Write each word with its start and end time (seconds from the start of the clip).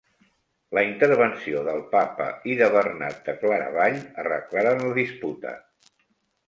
La 0.77 0.83
intervenció 0.85 1.61
del 1.67 1.83
Papa 1.91 2.29
i 2.53 2.57
de 2.63 2.71
Bernat 2.77 3.21
de 3.29 3.39
Claravall 3.45 4.01
arreglaren 4.25 4.85
la 4.89 4.99
disputa. 5.01 5.55